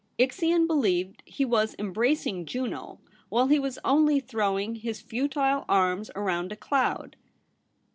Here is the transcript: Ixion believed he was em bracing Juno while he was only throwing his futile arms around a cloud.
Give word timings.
Ixion 0.17 0.65
believed 0.65 1.21
he 1.27 1.45
was 1.45 1.75
em 1.77 1.93
bracing 1.93 2.47
Juno 2.47 2.97
while 3.29 3.49
he 3.49 3.59
was 3.59 3.77
only 3.85 4.19
throwing 4.19 4.73
his 4.77 4.99
futile 4.99 5.63
arms 5.69 6.09
around 6.15 6.51
a 6.51 6.55
cloud. 6.55 7.17